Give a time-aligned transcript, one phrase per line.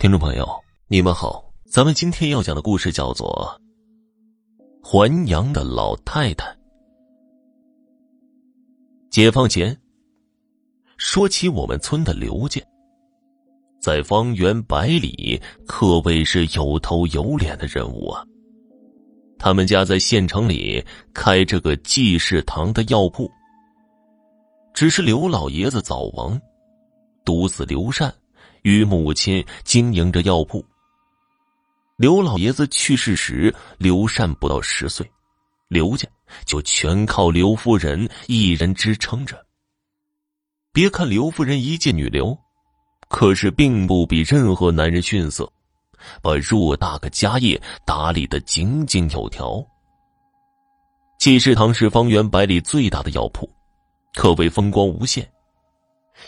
[0.00, 0.48] 听众朋友，
[0.88, 3.60] 你们好，咱们今天要讲的故事叫做
[4.82, 6.46] 《还阳的老太太》。
[9.10, 9.78] 解放前，
[10.96, 12.62] 说起我们村的刘家，
[13.78, 18.24] 在方圆百里可谓是有头有脸的人物啊。
[19.38, 20.82] 他们家在县城里
[21.12, 23.30] 开着个济世堂的药铺，
[24.72, 26.40] 只是刘老爷子早亡，
[27.22, 28.10] 独子刘善。
[28.62, 30.64] 与母亲经营着药铺。
[31.96, 35.10] 刘老爷子去世时，刘善不到十岁，
[35.68, 36.08] 刘家
[36.46, 39.44] 就全靠刘夫人一人支撑着。
[40.72, 42.38] 别看刘夫人一介女流，
[43.08, 45.52] 可是并不比任何男人逊色，
[46.22, 49.62] 把偌大个家业打理的井井有条。
[51.18, 53.46] 济世堂是方圆百里最大的药铺，
[54.14, 55.30] 可谓风光无限。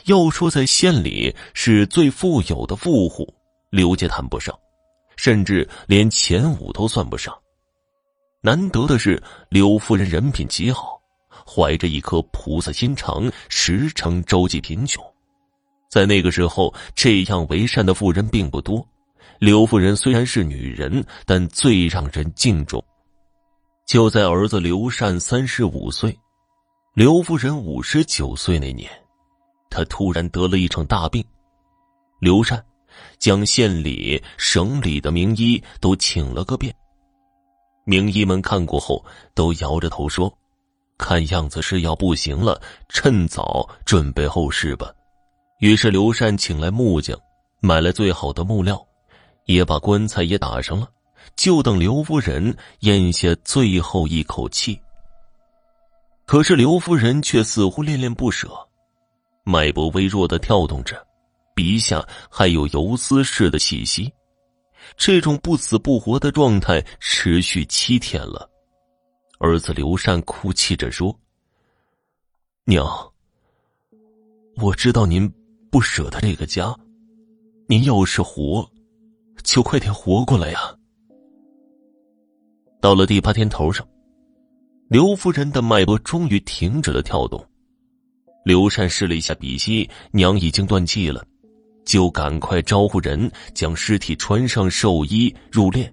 [0.04, 3.32] 要说在县里是最富有的富户，
[3.70, 4.58] 刘家谈不上，
[5.16, 7.36] 甚至连前五都算不上。
[8.40, 11.00] 难得的是，刘夫人人品极好，
[11.46, 15.04] 怀着一颗菩萨心肠，时常周济贫穷。
[15.88, 18.86] 在那个时候，这样为善的妇人并不多。
[19.38, 22.82] 刘夫人虽然是女人，但最让人敬重。
[23.86, 26.16] 就在儿子刘善三十五岁，
[26.94, 28.88] 刘夫人五十九岁那年。
[29.72, 31.24] 他突然得了一场大病，
[32.20, 32.62] 刘善
[33.18, 36.74] 将县里、省里的名医都请了个遍。
[37.84, 39.02] 名医们看过后，
[39.34, 40.32] 都摇着头说
[40.98, 44.92] ：“看样子是要不行了，趁早准备后事吧。”
[45.58, 47.18] 于是刘善请来木匠，
[47.60, 48.86] 买了最好的木料，
[49.46, 50.86] 也把棺材也打上了，
[51.34, 54.78] 就等刘夫人咽下最后一口气。
[56.26, 58.48] 可是刘夫人却似乎恋恋不舍。
[59.44, 61.06] 脉搏微弱的跳动着，
[61.54, 64.12] 鼻下还有游丝似的气息。
[64.96, 68.48] 这种不死不活的状态持续七天了。
[69.38, 71.16] 儿子刘善哭泣着说
[72.66, 72.86] ：“娘，
[74.56, 75.28] 我知道您
[75.70, 76.74] 不舍得这个家，
[77.66, 78.68] 您要是活，
[79.42, 80.58] 就快点活过来呀。”
[82.80, 83.86] 到了第八天头上，
[84.88, 87.44] 刘夫人的脉搏终于停止了跳动。
[88.44, 91.24] 刘善试了一下鼻息，娘已经断气了，
[91.84, 95.90] 就赶快招呼人将尸体穿上寿衣入殓。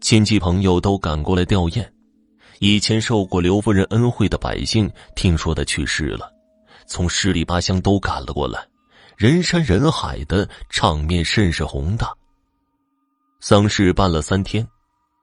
[0.00, 1.86] 亲戚朋友都赶过来吊唁。
[2.58, 6.30] 以前受过刘夫人恩惠的百姓听说他去世了，
[6.86, 8.62] 从十里八乡都赶了过来，
[9.16, 12.12] 人山人海的场面甚是宏大。
[13.40, 14.66] 丧事办了三天，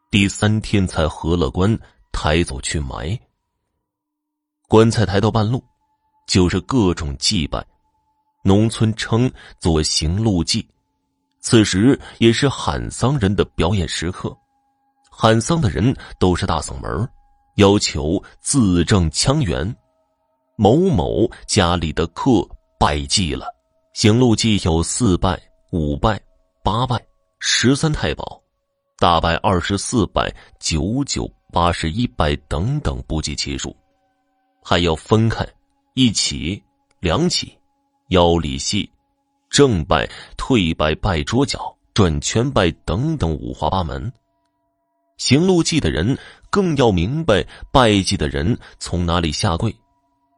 [0.10, 1.78] 第三天才合了棺，
[2.12, 3.16] 抬走去埋。
[4.68, 5.64] 棺材抬到半路。
[6.28, 7.66] 就是各种祭拜，
[8.44, 10.68] 农村称作行路祭。
[11.40, 14.36] 此时也是喊丧人的表演时刻，
[15.10, 17.10] 喊丧的人都是大嗓门，
[17.56, 19.76] 要求字正腔圆。
[20.58, 22.46] 某某家里的客
[22.78, 23.48] 拜祭了，
[23.94, 25.40] 行路祭有四拜、
[25.72, 26.20] 五拜、
[26.64, 27.02] 八拜、
[27.40, 28.42] 十三太保，
[28.98, 33.74] 大拜二十四拜、九九八十一拜等等不计其数，
[34.64, 35.48] 还要分开。
[36.00, 36.62] 一起，
[37.00, 37.58] 两起，
[38.10, 38.88] 腰里系，
[39.50, 44.14] 正拜、退拜、拜桌脚、转圈拜等等五花八门。
[45.18, 46.16] 行路祭的人
[46.52, 49.76] 更要明白拜祭的人从哪里下跪，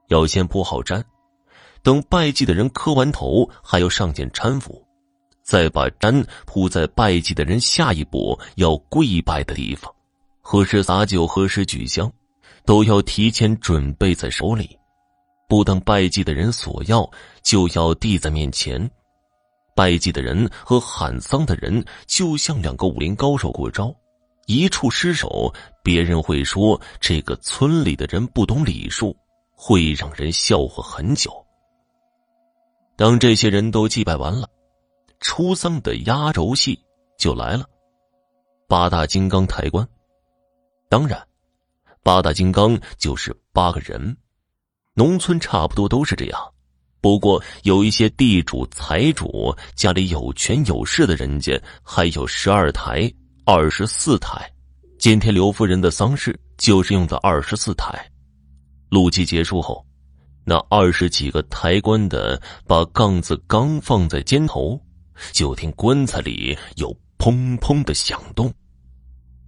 [0.08, 1.04] 要先铺好毡，
[1.84, 4.82] 等拜祭的人磕完头，还要上前搀扶，
[5.44, 9.94] 再把毡铺在拜祭的人下一步要跪拜的地方。
[10.40, 12.10] 何时洒酒，何时举香，
[12.64, 14.79] 都要提前准备在手里。
[15.50, 17.10] 不等拜祭的人索要，
[17.42, 18.90] 就要递在面前。
[19.76, 23.94] 拜祭的人和喊丧的人就像两个武林高手过招，
[24.46, 25.52] 一处失手，
[25.84, 29.18] 别人会说这个村里的人不懂礼数，
[29.56, 31.34] 会让人笑话很久。
[32.96, 34.48] 当这些人都祭拜完了，
[35.20, 36.80] 出丧的压轴戏
[37.18, 37.66] 就来了：
[38.68, 39.88] 八大金刚抬棺。
[40.90, 41.26] 当然，
[42.04, 44.16] 八大金刚就是八个人。
[45.00, 46.38] 农村差不多都是这样，
[47.00, 53.10] 不过有一些地主、财主家里有权有势的人家，还有十二台、
[53.46, 54.46] 二十四台。
[54.98, 57.98] 今天刘夫人的丧事就是用的二十四台。
[58.90, 59.86] 路祭结束后，
[60.44, 62.38] 那二十几个抬棺的
[62.68, 64.78] 把杠子刚放在肩头，
[65.32, 68.54] 就听棺材里有砰砰的响动，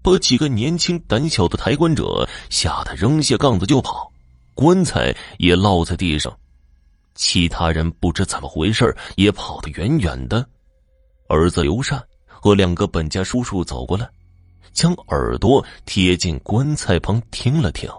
[0.01, 4.09] 把几个年轻胆小的抬棺者吓得扔下杠子就跑。
[4.53, 6.35] 棺材也落在地上，
[7.15, 10.47] 其他人不知怎么回事也跑得远远的，
[11.27, 14.09] 儿子刘善和两个本家叔叔走过来，
[14.73, 17.89] 将耳朵贴近棺材旁听了听，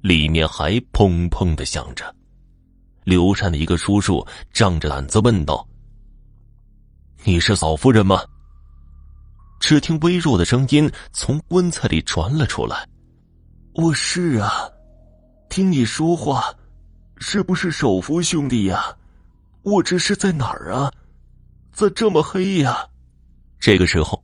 [0.00, 2.14] 里面还砰砰的响着。
[3.04, 5.66] 刘善的一个叔叔仗着胆子问道
[7.24, 8.22] ：“你是嫂夫人吗？”
[9.60, 12.86] 只听微弱的声音从棺材里传了出来
[13.74, 14.68] ：“我是啊，
[15.48, 16.54] 听你说话，
[17.16, 18.96] 是不是手扶兄弟呀？
[19.62, 20.92] 我这是在哪儿啊？
[21.72, 22.86] 咋这么黑呀？”
[23.58, 24.22] 这个时候，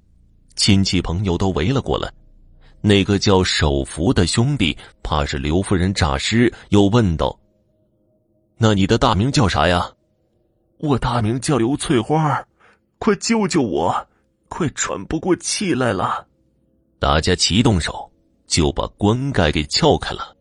[0.55, 2.13] 亲戚朋友都围了过来。
[2.81, 7.39] 那个叫手扶的兄弟怕是刘夫人诈尸，又问道
[8.59, 9.91] ：“那你的大名叫啥呀
[10.79, 12.47] ？”“我大名叫刘翠花，
[12.99, 14.07] 快救救我！”
[14.47, 16.29] 快喘不过气来了！
[17.01, 18.09] 大家齐动手，
[18.47, 20.37] 就把棺盖给撬开了。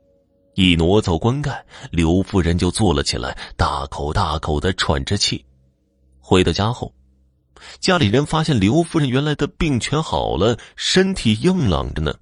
[0.55, 5.44] 一挪走棺盖，刘夫人就坐了起来，大口大口的喘着气。
[6.19, 6.94] 回到家后，
[7.79, 12.13] 家里人发现刘夫人原来的病全好了，身体硬朗着呢。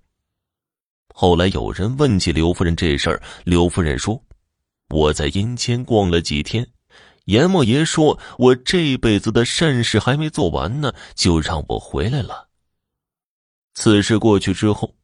[1.13, 4.23] 后来有人问起刘夫人这事儿，刘夫人说
[4.89, 6.65] ：“我在阴间逛了几天。”
[7.25, 12.47] 阎王爷说：“我这辈子的善事还没做完呢，就让我回来了。”
[13.75, 14.95] 此事过去之后，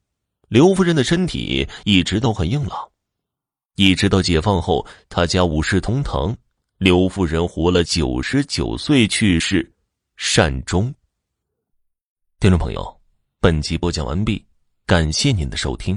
[0.47, 2.89] 刘夫人的身体一直都很硬朗，
[3.77, 6.35] 一直到解放后，他家五世同堂，
[6.79, 9.71] 刘夫人活了九十九岁去世，
[10.15, 10.91] 善终。
[12.39, 12.99] 听众朋友，
[13.39, 14.43] 本集播讲完毕，
[14.87, 15.95] 感谢您的收听。